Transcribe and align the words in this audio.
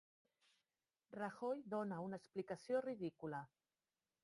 Rajoy 1.19 1.61
dóna 1.75 2.01
una 2.07 2.21
explicació 2.23 2.83
ridícula 2.89 3.45